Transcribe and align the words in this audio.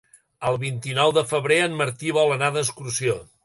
El 0.51 0.55
vint-i-nou 0.63 1.13
de 1.19 1.23
febrer 1.33 1.61
en 1.67 1.77
Martí 1.85 2.17
vol 2.19 2.37
anar 2.39 2.53
d'excursió. 2.59 3.19